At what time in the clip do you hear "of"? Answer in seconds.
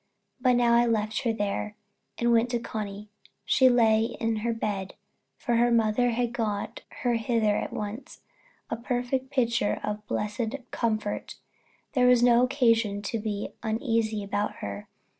9.83-10.03